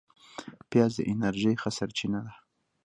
[0.69, 2.33] پیاز د انرژۍ ښه سرچینه ده